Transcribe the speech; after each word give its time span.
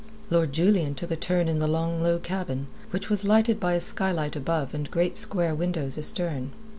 Lord 0.31 0.51
Julian 0.51 0.95
took 0.95 1.11
a 1.11 1.15
turn 1.15 1.47
in 1.47 1.59
the 1.59 1.67
long 1.67 2.01
low 2.01 2.17
cabin, 2.17 2.65
which 2.89 3.07
was 3.07 3.23
lighted 3.23 3.59
by 3.59 3.73
a 3.73 3.79
skylight 3.79 4.35
above 4.35 4.73
and 4.73 4.89
great 4.89 5.15
square 5.15 5.53
windows 5.53 5.95
astern. 5.95 6.53